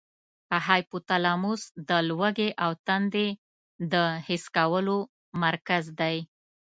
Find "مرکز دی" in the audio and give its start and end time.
5.43-6.17